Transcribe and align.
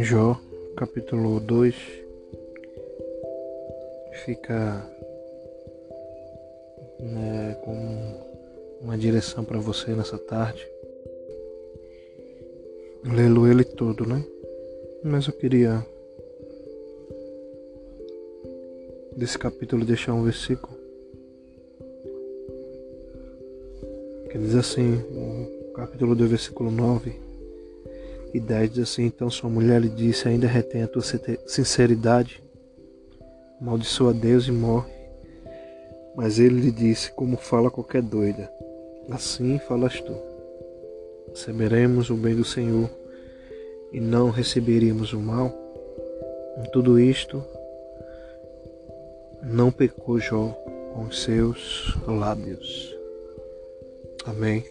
Jó, 0.00 0.36
capítulo 0.76 1.38
2, 1.38 1.74
fica 4.24 4.84
né, 6.98 7.56
uma 8.80 8.98
direção 8.98 9.44
para 9.44 9.58
você 9.58 9.92
nessa 9.92 10.18
tarde. 10.18 10.66
Lê-lo 13.04 13.46
ele 13.46 13.62
todo, 13.62 14.04
né? 14.04 14.24
Mas 15.02 15.26
eu 15.28 15.32
queria 15.32 15.86
desse 19.16 19.38
capítulo 19.38 19.84
deixar 19.84 20.12
um 20.14 20.24
versículo 20.24 20.76
que 24.30 24.38
diz 24.38 24.56
assim, 24.56 24.94
o 24.94 25.72
capítulo 25.72 26.16
2, 26.16 26.30
versículo 26.30 26.70
9 26.70 27.23
e 28.34 28.40
10 28.40 28.70
diz 28.72 28.82
assim: 28.90 29.04
Então 29.04 29.30
sua 29.30 29.48
mulher 29.48 29.80
lhe 29.80 29.88
disse: 29.88 30.26
Ainda 30.26 30.48
retém 30.48 30.82
a 30.82 30.88
tua 30.88 31.02
sinceridade, 31.46 32.42
amaldiçoa 33.60 34.12
Deus 34.12 34.48
e 34.48 34.52
morre. 34.52 34.92
Mas 36.16 36.40
ele 36.40 36.60
lhe 36.60 36.72
disse: 36.72 37.12
Como 37.12 37.36
fala 37.36 37.70
qualquer 37.70 38.02
doida, 38.02 38.52
assim 39.08 39.60
falas 39.60 40.00
tu. 40.00 40.12
Receberemos 41.28 42.10
o 42.10 42.16
bem 42.16 42.34
do 42.34 42.44
Senhor 42.44 42.90
e 43.92 44.00
não 44.00 44.30
receberíamos 44.30 45.12
o 45.12 45.20
mal. 45.20 45.52
Em 46.58 46.70
tudo 46.70 46.98
isto, 46.98 47.42
não 49.42 49.70
pecou 49.70 50.18
Jó 50.18 50.48
com 50.92 51.04
os 51.04 51.22
seus 51.22 51.96
lábios. 52.06 52.96
Amém. 54.24 54.64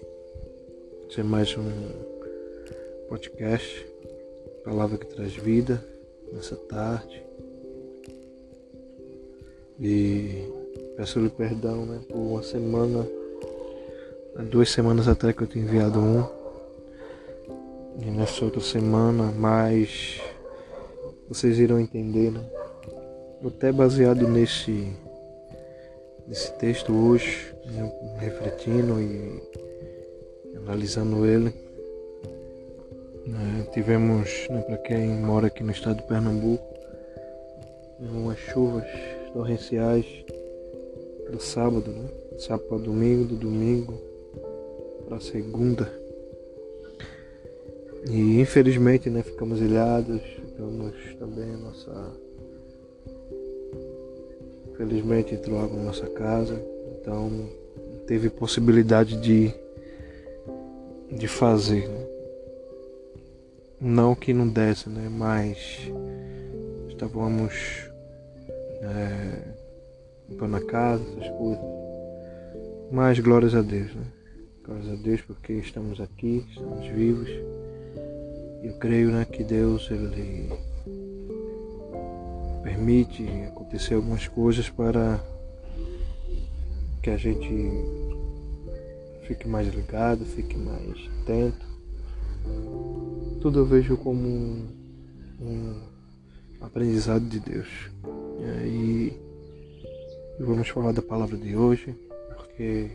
Esse 1.09 1.19
é 1.19 1.23
mais 1.23 1.55
um 1.57 2.12
podcast, 3.13 3.85
palavra 4.65 4.97
que 4.97 5.05
traz 5.05 5.35
vida 5.35 5.85
nessa 6.31 6.55
tarde. 6.55 7.23
E 9.79 10.51
peço-lhe 10.97 11.29
perdão 11.29 11.85
né, 11.85 12.01
por 12.09 12.17
uma 12.17 12.41
semana, 12.41 13.07
duas 14.49 14.71
semanas 14.71 15.07
atrás 15.07 15.35
que 15.35 15.43
eu 15.43 15.47
tinha 15.47 15.63
enviado 15.63 15.99
um. 15.99 16.25
E 18.01 18.09
nessa 18.09 18.45
outra 18.45 18.61
semana, 18.61 19.31
mais 19.31 20.19
vocês 21.29 21.59
irão 21.59 21.79
entender, 21.79 22.31
né? 22.31 22.43
Até 23.45 23.71
baseado 23.71 24.27
nesse, 24.27 24.91
nesse 26.27 26.51
texto 26.53 26.91
hoje, 26.91 27.53
né, 27.63 27.93
refletindo 28.17 28.99
e 28.99 29.39
analisando 30.57 31.27
ele. 31.27 31.62
Né, 33.25 33.67
tivemos, 33.71 34.47
né, 34.49 34.61
para 34.61 34.77
quem 34.77 35.07
mora 35.09 35.47
aqui 35.47 35.63
no 35.63 35.71
estado 35.71 35.97
de 35.97 36.07
Pernambuco, 36.07 36.73
umas 37.99 38.37
chuvas 38.37 38.85
torrenciais 39.31 40.05
do 41.31 41.41
sábado, 41.41 41.89
né? 41.89 42.09
Sábado 42.37 42.67
para 42.67 42.77
domingo, 42.79 43.25
do 43.25 43.35
domingo 43.35 43.93
para 45.07 45.19
segunda. 45.19 45.91
E 48.09 48.39
infelizmente 48.39 49.09
né, 49.09 49.23
ficamos 49.23 49.61
ilhados, 49.61 50.21
ficamos 50.21 50.93
também 51.17 51.55
nossa. 51.57 52.11
Infelizmente 54.71 55.35
entrou 55.35 55.59
água 55.59 55.77
na 55.77 55.83
nossa 55.83 56.07
casa, 56.07 56.61
então 56.99 57.47
teve 58.05 58.29
possibilidade 58.29 59.21
de, 59.21 59.53
de 61.11 61.27
fazer. 61.27 61.87
Né? 61.87 62.02
Não 63.83 64.15
que 64.15 64.33
não 64.33 64.47
desse, 64.47 64.87
né? 64.87 65.09
Mas 65.09 65.91
estávamos 66.87 67.53
é, 68.81 69.41
limpando 70.29 70.55
a 70.55 70.65
casa, 70.65 71.03
essas 71.03 71.29
coisas. 71.37 71.63
Mas 72.89 73.19
glórias 73.19 73.53
a 73.53 73.61
Deus, 73.61 73.93
né? 73.93 74.05
Glórias 74.63 74.89
a 74.89 74.95
Deus 74.95 75.19
porque 75.23 75.51
estamos 75.51 75.99
aqui, 75.99 76.45
estamos 76.49 76.87
vivos. 76.87 77.27
Eu 78.63 78.73
creio 78.79 79.11
né, 79.11 79.25
que 79.25 79.43
Deus 79.43 79.91
ele 79.91 80.49
permite 82.63 83.27
acontecer 83.49 83.95
algumas 83.95 84.25
coisas 84.29 84.69
para 84.69 85.19
que 87.01 87.09
a 87.09 87.17
gente 87.17 87.51
fique 89.27 89.45
mais 89.45 89.67
ligado, 89.67 90.23
fique 90.23 90.57
mais 90.57 91.09
atento 91.21 91.73
tudo 93.43 93.59
eu 93.59 93.65
vejo 93.65 93.97
como 93.97 94.25
um, 94.25 94.69
um 95.41 95.81
aprendizado 96.61 97.25
de 97.27 97.41
Deus. 97.41 97.67
E 98.39 98.45
aí 98.45 99.21
vamos 100.39 100.69
falar 100.69 100.93
da 100.93 101.01
palavra 101.01 101.35
de 101.35 101.53
hoje, 101.53 101.93
porque 102.37 102.91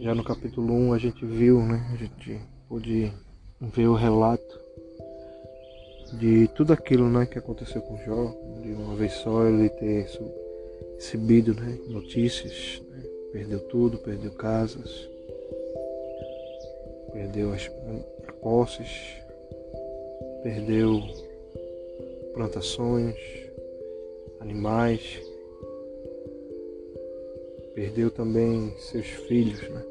já 0.00 0.14
no 0.14 0.24
capítulo 0.24 0.72
1 0.72 0.94
a 0.94 0.98
gente 0.98 1.22
viu, 1.26 1.60
né? 1.60 1.86
A 1.92 1.96
gente 1.96 2.40
pôde 2.66 3.12
ver 3.60 3.88
o 3.88 3.94
relato 3.94 4.58
de 6.14 6.48
tudo 6.56 6.72
aquilo 6.72 7.10
né, 7.10 7.26
que 7.26 7.38
aconteceu 7.38 7.82
com 7.82 7.98
Jó, 7.98 8.34
de 8.62 8.72
uma 8.72 8.94
vez 8.94 9.12
só 9.16 9.46
ele 9.46 9.68
ter 9.68 10.08
recebido 10.94 11.52
né, 11.52 11.78
notícias, 11.88 12.80
né, 12.88 13.02
perdeu 13.32 13.60
tudo, 13.68 13.98
perdeu 13.98 14.30
casas, 14.30 15.11
perdeu 17.12 17.52
as 17.52 17.68
posses, 18.40 19.22
perdeu 20.42 21.00
plantações, 22.34 23.16
animais, 24.40 25.20
perdeu 27.74 28.10
também 28.10 28.72
seus 28.78 29.06
filhos, 29.06 29.68
né? 29.68 29.84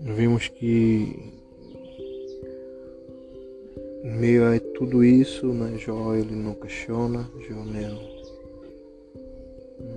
Vimos 0.00 0.48
que 0.48 1.32
meio 4.02 4.44
a 4.44 4.60
tudo 4.78 5.02
isso, 5.02 5.46
né, 5.52 5.78
Jó 5.78 6.14
ele 6.14 6.34
não 6.34 6.54
questiona, 6.54 7.28
Jó 7.48 7.54
não, 7.64 8.14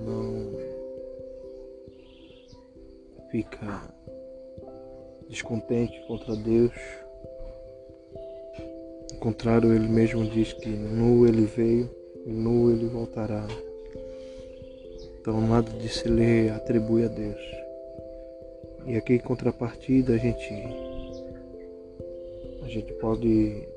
não 0.04 0.58
fica 3.30 3.94
descontente 5.28 6.00
contra 6.06 6.34
Deus. 6.34 6.72
Ao 9.12 9.18
contrário, 9.20 9.72
ele 9.72 9.88
mesmo 9.88 10.24
diz 10.24 10.52
que 10.52 10.68
nu 10.68 11.26
ele 11.26 11.44
veio 11.44 11.90
e 12.24 12.30
nu 12.30 12.70
ele 12.70 12.86
voltará. 12.86 13.46
Então 15.20 15.40
nada 15.46 15.70
disso 15.72 16.08
ele 16.08 16.48
atribui 16.50 17.04
a 17.04 17.08
Deus. 17.08 17.40
E 18.86 18.96
aqui 18.96 19.14
em 19.14 19.18
contrapartida 19.18 20.14
a 20.14 20.16
gente 20.16 20.54
a 22.62 22.68
gente 22.68 22.92
pode 22.94 23.68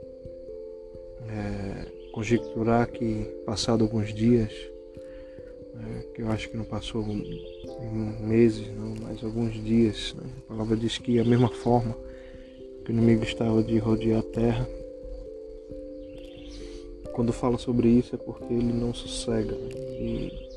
é, 1.29 2.11
conjecturar 2.11 2.89
que 2.89 3.23
passado 3.45 3.83
alguns 3.83 4.13
dias, 4.13 4.53
né, 5.73 6.03
que 6.13 6.21
eu 6.21 6.29
acho 6.29 6.49
que 6.49 6.57
não 6.57 6.65
passou 6.65 7.03
meses, 8.19 8.67
não, 8.75 8.93
mas 9.01 9.23
alguns 9.23 9.53
dias. 9.53 10.13
Né? 10.15 10.29
A 10.45 10.49
palavra 10.49 10.77
diz 10.77 10.97
que 10.97 11.19
a 11.19 11.23
mesma 11.23 11.49
forma 11.49 11.95
que 12.83 12.91
o 12.91 12.93
inimigo 12.93 13.23
estava 13.23 13.63
de 13.63 13.77
rodear 13.77 14.19
a 14.19 14.23
terra, 14.23 14.67
quando 17.13 17.33
fala 17.33 17.57
sobre 17.57 17.89
isso 17.89 18.15
é 18.15 18.17
porque 18.17 18.53
ele 18.53 18.73
não 18.73 18.93
sossega. 18.93 19.55
Né? 19.55 19.69
E 19.99 20.49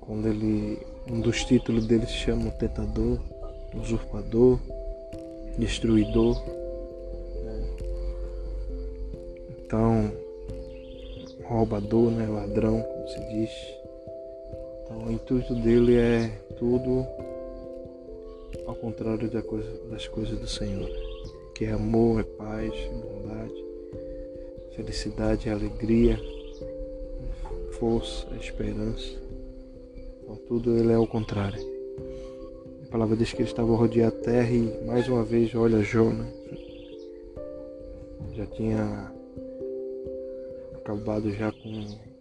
quando 0.00 0.28
ele. 0.28 0.78
Um 1.10 1.20
dos 1.20 1.44
títulos 1.44 1.86
dele 1.86 2.06
se 2.06 2.14
chama 2.14 2.50
tentador, 2.52 3.20
usurpador, 3.74 4.58
destruidor. 5.58 6.42
Né? 7.44 7.76
Então, 9.58 10.10
roubador, 11.44 12.10
né? 12.10 12.26
ladrão, 12.26 12.82
como 13.04 13.08
se 13.08 13.20
diz. 13.28 13.50
Então, 14.82 15.04
o 15.06 15.12
intuito 15.12 15.54
dele 15.54 15.96
é 15.96 16.30
tudo 16.56 17.06
ao 18.66 18.74
contrário 18.74 19.30
da 19.30 19.42
coisa, 19.42 19.70
das 19.90 20.08
coisas 20.08 20.38
do 20.38 20.46
Senhor, 20.46 20.88
que 21.54 21.66
é 21.66 21.72
amor, 21.72 22.20
é 22.20 22.22
paz, 22.22 22.72
é 22.72 22.88
bondade, 22.88 23.64
felicidade, 24.74 25.48
é 25.48 25.52
alegria, 25.52 26.18
força, 27.72 28.26
esperança. 28.40 29.18
Então, 30.22 30.36
tudo 30.48 30.76
ele 30.76 30.92
é 30.92 30.96
ao 30.96 31.06
contrário. 31.06 31.60
A 32.86 32.90
palavra 32.90 33.16
diz 33.16 33.32
que 33.32 33.42
ele 33.42 33.48
estava 33.48 33.74
rodeando 33.74 34.16
a 34.16 34.20
terra 34.20 34.50
e 34.50 34.84
mais 34.86 35.08
uma 35.08 35.24
vez 35.24 35.54
olha 35.54 35.82
Jó, 35.82 36.10
né? 36.10 36.32
Já 38.34 38.46
tinha 38.46 39.12
acabado 40.76 41.30
já 41.32 41.52
com 41.52 42.13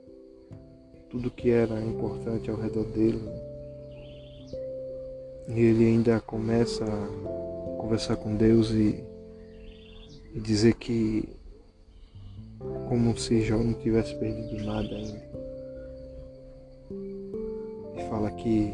tudo 1.14 1.30
que 1.30 1.52
era 1.52 1.80
importante 1.80 2.50
ao 2.50 2.58
redor 2.58 2.86
dele. 2.86 3.22
E 5.48 5.60
ele 5.60 5.86
ainda 5.86 6.20
começa 6.20 6.84
a 6.84 7.78
conversar 7.80 8.16
com 8.16 8.36
Deus 8.36 8.72
e 8.72 9.04
e 10.34 10.40
dizer 10.40 10.74
que 10.74 11.30
como 12.90 13.16
se 13.16 13.42
Jó 13.42 13.58
não 13.58 13.76
tivesse 13.76 14.16
perdido 14.16 14.64
nada 14.64 14.90
ainda. 14.90 15.24
E 17.96 18.10
fala 18.10 18.32
que 18.32 18.74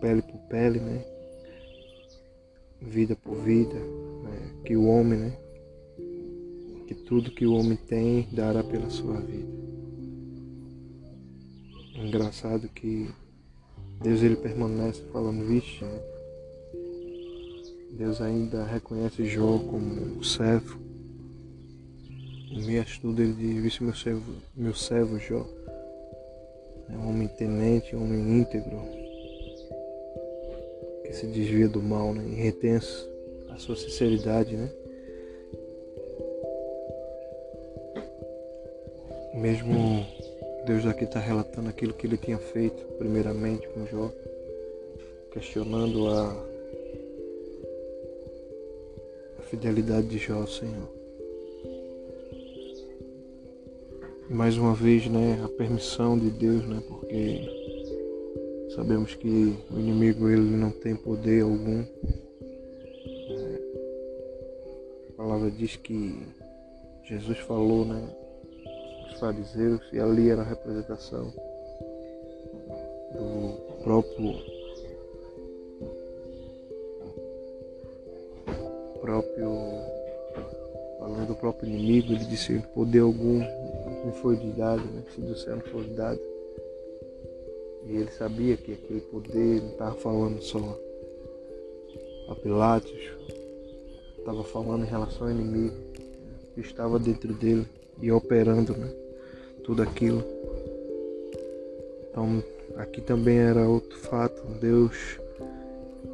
pele 0.00 0.22
por 0.22 0.40
pele, 0.48 0.80
né? 0.80 1.04
Vida 2.80 3.14
por 3.14 3.36
vida, 3.36 3.74
né? 3.74 4.50
que 4.64 4.76
o 4.76 4.86
homem, 4.86 5.18
né? 5.20 5.38
Que 6.88 6.94
tudo 6.94 7.30
que 7.30 7.46
o 7.46 7.54
homem 7.54 7.76
tem 7.76 8.26
dará 8.32 8.64
pela 8.64 8.90
sua 8.90 9.20
vida. 9.20 9.65
Engraçado 11.98 12.68
que 12.68 13.10
Deus 14.02 14.22
ele 14.22 14.36
permanece 14.36 15.00
falando, 15.12 15.46
vixe? 15.46 15.82
Deus 17.92 18.20
ainda 18.20 18.64
reconhece 18.64 19.24
Jó 19.24 19.58
como 19.58 20.22
servo. 20.22 20.78
Em 22.50 22.66
meio 22.66 22.82
a 22.82 22.84
tudo 23.00 23.22
ele 23.22 23.32
diz, 23.32 23.62
vixe 23.62 23.82
meu 23.82 23.94
servo, 23.94 24.34
meu 24.54 24.74
servo 24.74 25.18
Jó. 25.18 25.46
É 26.90 26.96
um 26.98 27.08
homem 27.08 27.28
tenente, 27.28 27.96
um 27.96 28.04
homem 28.04 28.40
íntegro, 28.40 28.78
que 31.02 31.14
se 31.14 31.26
desvia 31.26 31.68
do 31.68 31.82
mal, 31.82 32.12
né? 32.12 32.22
E 32.28 32.34
retém 32.34 32.76
a 32.76 33.56
sua 33.56 33.74
sinceridade, 33.74 34.54
né? 34.54 34.70
Mesmo 39.34 39.95
Deus 40.66 40.84
aqui 40.84 41.04
está 41.04 41.20
relatando 41.20 41.68
aquilo 41.68 41.94
que 41.94 42.08
ele 42.08 42.16
tinha 42.16 42.38
feito, 42.38 42.82
primeiramente 42.98 43.68
com 43.68 43.86
Jó, 43.86 44.10
questionando 45.30 46.08
a, 46.08 46.44
a 49.38 49.42
fidelidade 49.42 50.08
de 50.08 50.18
Jó 50.18 50.40
ao 50.40 50.48
Senhor. 50.48 50.90
Mais 54.28 54.56
uma 54.56 54.74
vez, 54.74 55.06
né, 55.06 55.40
a 55.44 55.48
permissão 55.48 56.18
de 56.18 56.30
Deus, 56.30 56.66
né, 56.66 56.82
porque 56.88 57.48
sabemos 58.74 59.14
que 59.14 59.54
o 59.70 59.78
inimigo 59.78 60.28
ele 60.28 60.56
não 60.56 60.72
tem 60.72 60.96
poder 60.96 61.44
algum. 61.44 61.84
A 65.10 65.12
palavra 65.16 65.48
diz 65.48 65.76
que 65.76 66.18
Jesus 67.04 67.38
falou, 67.38 67.84
né, 67.84 68.25
fariseus 69.14 69.80
e 69.92 69.98
ali 69.98 70.30
era 70.30 70.42
a 70.42 70.44
representação 70.44 71.32
do 73.12 73.82
próprio 73.82 74.34
próprio 79.00 79.86
falando 80.98 81.28
do 81.28 81.34
próprio 81.36 81.68
inimigo, 81.68 82.12
ele 82.12 82.24
disse 82.24 82.58
poder 82.74 83.00
algum 83.00 83.38
me 84.06 84.12
foi 84.12 84.36
dado, 84.36 84.82
né? 84.84 85.02
se 85.14 85.20
do 85.20 85.36
céu 85.36 85.56
não 85.56 85.62
foi 85.62 85.84
dado. 85.88 86.20
E 87.84 87.96
ele 87.96 88.10
sabia 88.10 88.56
que 88.56 88.72
aquele 88.72 89.00
poder 89.00 89.62
não 89.62 89.70
estava 89.70 89.94
falando 89.96 90.40
só 90.42 90.78
a 92.28 92.34
Pilatos, 92.34 93.10
estava 94.18 94.42
falando 94.44 94.84
em 94.84 94.88
relação 94.88 95.26
ao 95.26 95.32
inimigo 95.32 95.76
que 96.54 96.60
estava 96.60 96.98
dentro 96.98 97.32
dele 97.34 97.66
e 98.00 98.10
operando, 98.12 98.76
né? 98.76 98.88
tudo 99.64 99.82
aquilo. 99.82 100.24
Então 102.08 102.42
aqui 102.76 103.00
também 103.00 103.38
era 103.38 103.68
outro 103.68 103.98
fato, 103.98 104.42
Deus 104.60 105.18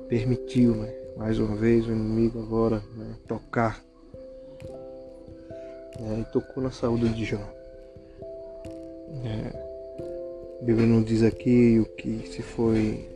permitiu, 0.08 0.74
né? 0.74 0.92
mais 1.16 1.38
uma 1.38 1.54
vez 1.56 1.86
o 1.86 1.92
inimigo 1.92 2.40
agora 2.40 2.82
né? 2.96 3.14
tocar. 3.28 3.84
É, 6.00 6.20
e 6.20 6.24
tocou 6.32 6.62
na 6.62 6.70
saúde 6.70 7.10
de 7.10 7.24
Jó. 7.24 7.38
É, 9.24 9.72
a 10.60 10.64
Bíblia 10.64 10.86
não 10.86 11.02
diz 11.02 11.22
aqui 11.22 11.78
o 11.78 11.84
que 11.84 12.26
se 12.28 12.40
foi 12.42 13.08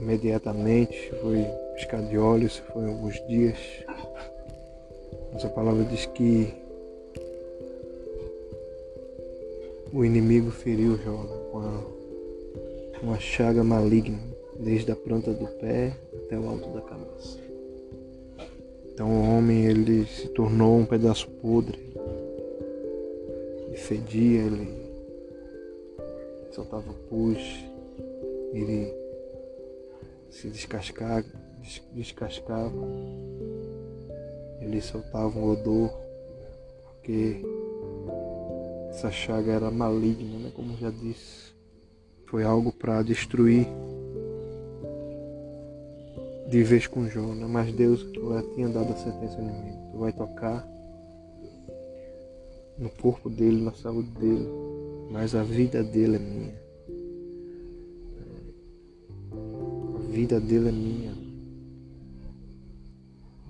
imediatamente, 0.00 1.12
foi 1.20 1.44
piscar 1.74 2.02
de 2.02 2.16
olhos, 2.16 2.58
foi 2.72 2.86
alguns 2.86 3.14
dias. 3.26 3.58
Mas 5.32 5.44
a 5.44 5.48
palavra 5.48 5.84
diz 5.84 6.06
que 6.06 6.61
O 9.92 10.04
inimigo 10.06 10.50
feriu 10.50 10.96
Jó 10.96 11.16
com 11.50 13.02
uma 13.02 13.18
chaga 13.18 13.62
maligna, 13.62 14.18
desde 14.58 14.90
a 14.90 14.96
planta 14.96 15.34
do 15.34 15.46
pé 15.58 15.94
até 16.14 16.38
o 16.38 16.48
alto 16.48 16.66
da 16.70 16.80
cabeça. 16.80 17.38
Então 18.86 19.10
o 19.10 19.36
homem 19.36 19.66
ele 19.66 20.06
se 20.06 20.28
tornou 20.28 20.78
um 20.78 20.86
pedaço 20.86 21.28
podre, 21.42 21.78
ele 23.66 23.76
fedia, 23.76 24.40
ele 24.40 24.68
soltava 26.52 26.90
pus, 27.10 27.62
ele 28.54 28.94
se 30.30 30.48
descascava, 30.48 31.26
descascava, 31.92 32.72
ele 34.58 34.80
soltava 34.80 35.38
um 35.38 35.50
odor, 35.50 35.90
porque 36.94 37.44
essa 39.02 39.10
chaga 39.10 39.50
era 39.50 39.70
maligna, 39.70 40.38
né? 40.38 40.52
como 40.54 40.76
já 40.76 40.90
disse. 40.90 41.52
Foi 42.26 42.44
algo 42.44 42.72
para 42.72 43.02
destruir 43.02 43.66
de 46.48 46.62
vez 46.62 46.86
com 46.86 47.08
Jó, 47.08 47.34
né? 47.34 47.46
mas 47.48 47.72
Deus 47.72 48.02
já 48.02 48.42
tinha 48.54 48.68
dado 48.68 48.92
a 48.92 48.96
sentença 48.96 49.36
ao 49.38 49.42
inimigo. 49.42 49.90
Tu 49.90 49.98
vai 49.98 50.12
tocar 50.12 50.68
no 52.78 52.88
corpo 52.90 53.28
dele, 53.28 53.62
na 53.62 53.72
saúde 53.72 54.08
dele, 54.10 54.48
mas 55.10 55.34
a 55.34 55.42
vida 55.42 55.82
dele 55.82 56.16
é 56.16 56.18
minha. 56.20 56.62
A 59.96 60.12
vida 60.12 60.40
dele 60.40 60.68
é 60.68 60.72
minha. 60.72 61.12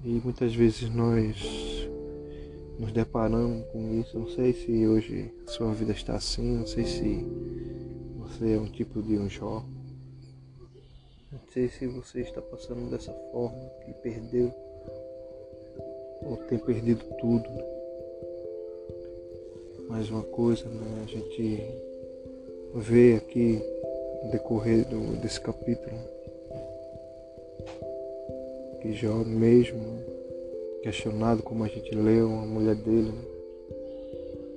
E 0.05 0.20
muitas 0.25 0.55
vezes 0.55 0.88
nós 0.90 1.71
nos 2.78 2.92
deparamos 2.92 3.64
com 3.72 4.00
isso. 4.00 4.19
Não 4.19 4.28
sei 4.28 4.52
se 4.52 4.86
hoje 4.86 5.32
sua 5.46 5.72
vida 5.72 5.92
está 5.92 6.14
assim, 6.14 6.58
não 6.58 6.66
sei 6.66 6.84
se 6.84 7.26
você 8.19 8.55
é 8.55 8.58
um 8.58 8.70
tipo 8.70 9.02
de 9.02 9.19
um 9.19 9.29
Jó. 9.29 9.64
Não 11.31 11.41
sei 11.52 11.69
se 11.69 11.86
você 11.86 12.20
está 12.20 12.41
passando 12.43 12.91
dessa 12.91 13.12
forma, 13.31 13.70
que 13.84 13.93
perdeu 13.94 14.52
ou 16.24 16.36
tem 16.48 16.58
perdido 16.58 17.05
tudo. 17.20 17.48
Mais 19.88 20.08
uma 20.10 20.22
coisa, 20.22 20.69
né? 20.69 21.02
A 21.05 21.06
gente 21.06 21.60
vê 22.74 23.17
aqui 23.17 23.60
no 24.22 24.31
decorrer 24.31 24.88
do, 24.88 25.20
desse 25.20 25.41
capítulo 25.41 25.98
que 28.81 28.93
Jó 28.93 29.24
mesmo 29.24 30.11
questionado, 30.82 31.43
como 31.43 31.65
a 31.65 31.69
gente 31.69 31.94
leu, 31.94 32.27
a 32.27 32.46
mulher 32.46 32.74
dele. 32.74 33.10
Né? 33.10 33.24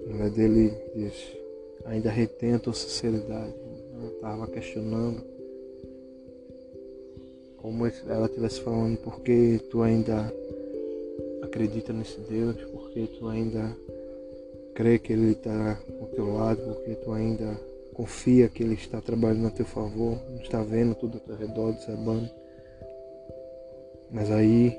A 0.06 0.14
mulher 0.14 0.30
dele 0.32 0.74
disse, 0.96 1.38
ainda 1.86 2.10
retém 2.10 2.54
a 2.54 2.60
tua 2.60 2.74
sinceridade. 2.74 3.54
Ela 3.94 4.08
estava 4.12 4.48
questionando 4.48 5.24
como 7.58 7.88
ela 8.08 8.28
estivesse 8.28 8.62
falando, 8.62 8.98
porque 8.98 9.60
tu 9.72 9.82
ainda 9.82 10.32
acredita 11.42 11.92
nesse 11.92 12.20
Deus, 12.20 12.56
porque 12.72 13.08
tu 13.18 13.28
ainda 13.28 13.76
crê 14.76 15.00
que 15.00 15.14
Ele 15.14 15.32
está 15.32 15.80
ao 16.00 16.08
teu 16.10 16.32
lado, 16.34 16.62
porque 16.62 16.96
tu 16.96 17.12
ainda 17.12 17.60
confia 17.94 18.50
que 18.50 18.62
Ele 18.62 18.76
está 18.76 19.02
trabalhando 19.02 19.48
a 19.48 19.52
teu 19.52 19.66
favor, 19.66 20.16
não 20.30 20.42
está 20.42 20.62
vendo 20.62 20.94
tudo 20.94 21.16
ao 21.16 21.22
teu 21.22 21.36
redor, 21.36 21.70
observando. 21.70 22.30
Mas 24.12 24.30
aí 24.30 24.78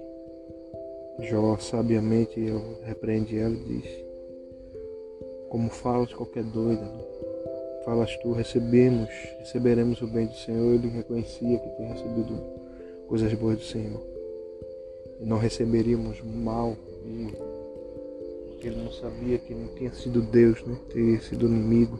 Jó 1.21 1.57
sabiamente 1.59 2.41
repreende 2.83 3.39
ela 3.39 3.55
e 3.55 3.81
diz: 3.81 4.05
Como 5.49 5.71
falas 5.71 6.13
qualquer 6.13 6.45
doida, 6.45 6.87
falas 7.85 8.15
tu, 8.19 8.33
recebemos, 8.33 9.09
receberemos 9.39 10.03
o 10.03 10.07
bem 10.07 10.27
do 10.27 10.35
Senhor. 10.35 10.75
Ele 10.75 10.89
reconhecia 10.89 11.59
que 11.59 11.77
tinha 11.77 11.93
recebido 11.93 12.39
coisas 13.09 13.33
boas 13.35 13.59
do 13.59 13.65
Senhor. 13.65 14.01
E 15.21 15.25
não 15.25 15.39
receberíamos 15.39 16.21
mal, 16.23 16.77
porque 18.49 18.69
ele 18.69 18.83
não 18.83 18.93
sabia 18.93 19.39
que 19.39 19.55
não 19.55 19.69
tinha 19.69 19.93
sido 19.95 20.21
Deus, 20.21 20.63
né? 20.67 20.77
ter 20.93 21.23
sido 21.23 21.47
inimigo. 21.47 21.99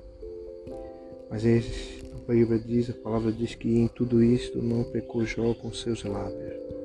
Mas 1.31 1.43
a 1.45 2.33
Bíblia 2.33 2.59
diz, 2.59 2.91
a 2.91 2.93
palavra 2.93 3.33
diz 3.33 3.55
que 3.55 3.79
em 3.79 3.89
tudo 3.89 4.23
isto 4.23 4.61
não 4.61 4.85
pecou 4.85 5.25
Jó 5.25 5.55
com 5.55 5.73
seus 5.73 6.05
lábios. 6.05 6.76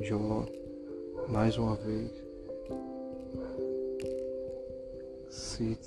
Jó, 0.00 0.46
mais 1.28 1.58
uma 1.58 1.76
vez, 1.76 2.10
se 5.28 5.78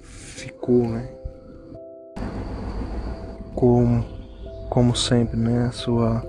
ficou, 0.00 0.88
né? 0.88 1.08
Como, 3.54 4.04
como 4.70 4.96
sempre, 4.96 5.36
né? 5.36 5.66
A 5.66 5.72
sua 5.72 6.26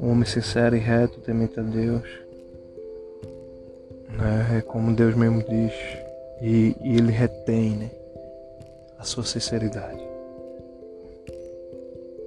Um 0.00 0.10
homem 0.10 0.24
sincero 0.24 0.74
e 0.74 0.78
reto, 0.78 1.20
temente 1.20 1.60
a 1.60 1.62
Deus. 1.62 2.08
Né? 4.08 4.58
É 4.58 4.60
como 4.62 4.94
Deus 4.94 5.14
mesmo 5.14 5.42
diz. 5.42 5.72
E, 6.40 6.74
e 6.82 6.96
ele 6.96 7.12
retém 7.12 7.76
né? 7.76 7.90
a 8.98 9.04
sua 9.04 9.24
sinceridade. 9.24 10.00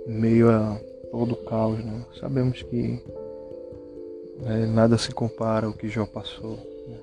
Meio 0.08 0.50
a 0.50 0.80
todo 1.12 1.34
o 1.34 1.46
caos, 1.46 1.84
né? 1.84 2.06
sabemos 2.20 2.62
que 2.62 3.02
né, 4.40 4.66
nada 4.66 4.98
se 4.98 5.12
compara 5.12 5.68
ao 5.68 5.74
que 5.74 5.88
Jó 5.88 6.06
passou. 6.06 6.58
Né? 6.88 6.98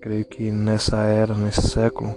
Creio 0.00 0.24
que 0.24 0.50
nessa 0.50 1.04
era, 1.04 1.34
nesse 1.34 1.62
século, 1.68 2.14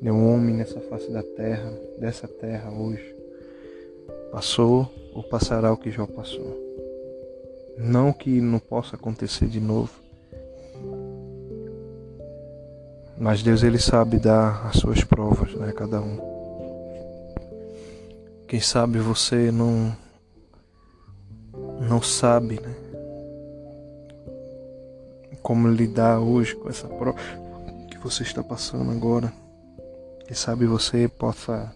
nenhum 0.00 0.34
homem 0.34 0.54
nessa 0.54 0.80
face 0.80 1.10
da 1.10 1.22
terra, 1.22 1.72
dessa 1.98 2.28
terra 2.28 2.70
hoje, 2.70 3.14
passou 4.30 4.88
ou 5.14 5.22
passará 5.22 5.72
o 5.72 5.76
que 5.76 5.90
Jó 5.90 6.06
passou. 6.06 6.56
Não 7.76 8.12
que 8.12 8.40
não 8.40 8.58
possa 8.58 8.96
acontecer 8.96 9.46
de 9.46 9.60
novo, 9.60 9.92
mas 13.16 13.42
Deus 13.42 13.62
ele 13.62 13.78
sabe 13.78 14.18
dar 14.18 14.66
as 14.66 14.76
suas 14.76 15.02
provas, 15.02 15.54
né, 15.54 15.72
cada 15.72 16.00
um. 16.00 16.18
Quem 18.46 18.60
sabe 18.60 18.98
você 18.98 19.50
não 19.50 19.94
não 21.88 22.02
sabe, 22.02 22.60
né? 22.60 22.74
Como 25.42 25.68
lidar 25.68 26.20
hoje 26.20 26.54
com 26.54 26.68
essa 26.68 26.86
prova 26.86 27.18
que 27.90 27.96
você 27.98 28.22
está 28.22 28.42
passando 28.42 28.90
agora. 28.90 29.32
Quem 30.26 30.36
sabe 30.36 30.66
você 30.66 31.08
possa 31.08 31.74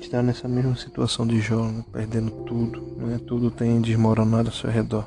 estar 0.00 0.22
nessa 0.22 0.48
mesma 0.48 0.76
situação 0.76 1.26
de 1.26 1.40
Jó, 1.40 1.64
né? 1.66 1.84
perdendo 1.92 2.30
tudo, 2.44 2.80
né? 2.96 3.20
tudo 3.26 3.50
tem 3.50 3.80
desmoronado 3.80 4.48
ao 4.48 4.54
seu 4.54 4.70
redor. 4.70 5.06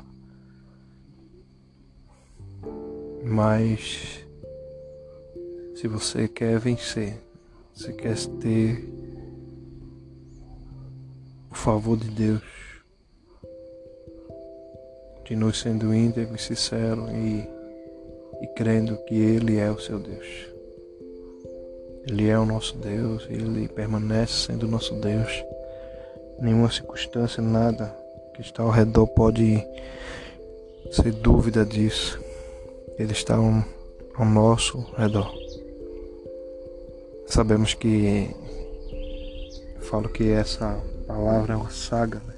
Mas 3.24 4.24
se 5.74 5.88
você 5.88 6.28
quer 6.28 6.58
vencer, 6.60 7.18
se 7.74 7.92
quer 7.94 8.16
ter 8.40 9.09
favor 11.60 11.96
de 11.96 12.10
Deus, 12.10 12.42
continue 15.18 15.54
sendo 15.54 15.94
íntegro 15.94 16.34
e 16.34 16.38
sincero 16.38 17.08
e 17.10 17.60
e 18.40 18.46
crendo 18.46 18.96
que 19.04 19.14
Ele 19.14 19.58
é 19.58 19.70
o 19.70 19.78
seu 19.78 19.98
Deus. 19.98 20.26
Ele 22.06 22.28
é 22.28 22.38
o 22.38 22.46
nosso 22.46 22.76
Deus, 22.78 23.26
Ele 23.28 23.68
permanece 23.68 24.46
sendo 24.46 24.64
o 24.64 24.68
nosso 24.68 24.94
Deus. 24.94 25.44
Nenhuma 26.40 26.70
circunstância, 26.70 27.42
nada 27.42 27.94
que 28.34 28.40
está 28.40 28.62
ao 28.62 28.70
redor 28.70 29.06
pode 29.08 29.62
ser 30.90 31.12
dúvida 31.12 31.64
disso. 31.64 32.18
Ele 32.98 33.12
está 33.12 33.36
ao 33.36 34.24
nosso 34.24 34.78
redor. 34.96 35.30
Sabemos 37.26 37.74
que 37.74 38.34
falo 39.82 40.08
que 40.08 40.30
essa 40.30 40.82
palavra 41.10 41.54
é 41.54 41.56
uma 41.56 41.70
saga, 41.70 42.22
né? 42.26 42.34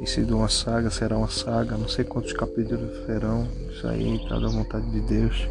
E 0.00 0.06
se 0.06 0.24
de 0.24 0.32
uma 0.32 0.48
saga 0.48 0.90
será 0.90 1.16
uma 1.16 1.30
saga, 1.30 1.76
não 1.76 1.88
sei 1.88 2.04
quantos 2.04 2.32
capítulos 2.32 3.06
serão, 3.06 3.46
isso 3.70 3.86
aí 3.86 4.18
tá 4.28 4.36
da 4.36 4.48
vontade 4.48 4.90
de 4.90 5.00
Deus. 5.00 5.48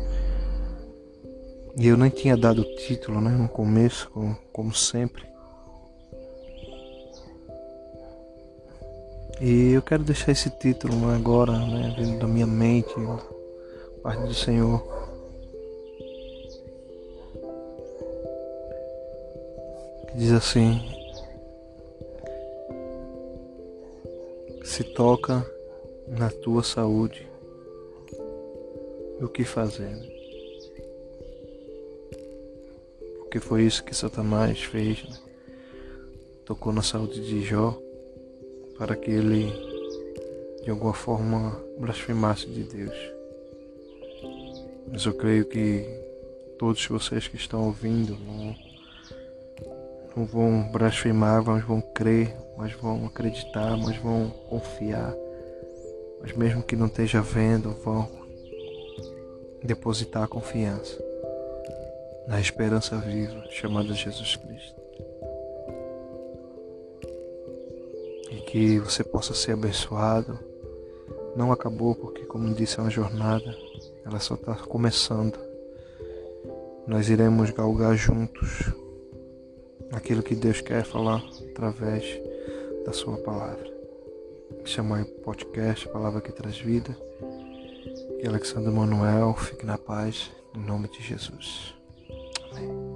E 1.77 1.88
eu 1.88 1.95
nem 1.95 2.09
tinha 2.09 2.35
dado 2.35 2.63
o 2.63 2.75
título, 2.75 3.21
né, 3.21 3.31
no 3.31 3.47
começo, 3.47 4.09
como, 4.11 4.38
como 4.51 4.75
sempre. 4.75 5.23
E 9.39 9.71
eu 9.71 9.81
quero 9.81 10.03
deixar 10.03 10.33
esse 10.33 10.50
título 10.50 11.09
agora, 11.11 11.53
né, 11.53 11.95
vindo 11.97 12.19
da 12.19 12.27
minha 12.27 12.45
mente, 12.45 12.93
parte 14.03 14.23
do 14.23 14.33
Senhor. 14.33 14.85
Que 20.09 20.17
diz 20.17 20.33
assim: 20.33 20.90
se 24.81 24.83
toca 24.83 25.45
na 26.07 26.31
tua 26.31 26.63
saúde, 26.63 27.27
o 29.21 29.27
que 29.27 29.43
fazer? 29.43 29.95
Porque 33.19 33.39
foi 33.39 33.61
isso 33.63 33.83
que 33.83 33.95
Satanás 33.95 34.63
fez, 34.63 35.03
né? 35.03 35.15
tocou 36.45 36.73
na 36.73 36.81
saúde 36.81 37.23
de 37.23 37.43
Jó 37.43 37.79
para 38.75 38.95
que 38.95 39.11
ele 39.11 39.51
de 40.63 40.71
alguma 40.71 40.93
forma 40.95 41.63
blasfemasse 41.77 42.47
de 42.47 42.63
Deus. 42.63 42.97
Mas 44.91 45.05
eu 45.05 45.13
creio 45.13 45.45
que 45.45 45.85
todos 46.57 46.83
vocês 46.88 47.27
que 47.27 47.35
estão 47.35 47.67
ouvindo 47.67 48.17
não, 48.25 48.55
não 50.15 50.25
vão 50.25 50.69
blasfemar, 50.71 51.43
mas 51.43 51.63
vão 51.63 51.81
crer 51.81 52.35
mas 52.61 52.73
vão 52.73 53.07
acreditar, 53.07 53.75
mas 53.75 53.97
vão 53.97 54.29
confiar, 54.47 55.15
mas 56.21 56.31
mesmo 56.33 56.61
que 56.61 56.75
não 56.75 56.85
esteja 56.85 57.23
vendo, 57.23 57.71
vão 57.83 58.07
depositar 59.63 60.21
a 60.21 60.27
confiança 60.27 61.03
na 62.27 62.39
esperança 62.39 62.97
viva 62.97 63.43
chamada 63.49 63.95
Jesus 63.95 64.35
Cristo. 64.35 64.79
E 68.29 68.35
que 68.41 68.77
você 68.77 69.03
possa 69.03 69.33
ser 69.33 69.53
abençoado. 69.53 70.37
Não 71.35 71.51
acabou, 71.51 71.95
porque, 71.95 72.25
como 72.25 72.53
disse, 72.53 72.79
é 72.79 72.83
uma 72.83 72.91
jornada, 72.91 73.57
ela 74.05 74.19
só 74.19 74.35
está 74.35 74.53
começando. 74.53 75.39
Nós 76.85 77.09
iremos 77.09 77.49
galgar 77.49 77.95
juntos 77.95 78.71
aquilo 79.91 80.24
que 80.24 80.36
Deus 80.36 80.62
quer 80.62 80.83
falar 80.83 81.24
através 81.50 82.03
da 82.86 82.93
Sua 82.93 83.17
palavra. 83.17 83.69
Chama 84.65 85.01
o 85.01 85.05
podcast 85.05 85.88
Palavra 85.89 86.21
que 86.21 86.31
Traz 86.31 86.57
Vida. 86.57 86.95
E 88.21 88.27
Alexandre 88.27 88.71
Manuel, 88.71 89.33
fique 89.36 89.65
na 89.65 89.77
paz, 89.77 90.31
em 90.55 90.60
nome 90.60 90.88
de 90.88 91.01
Jesus. 91.01 91.74
Amém. 92.51 92.90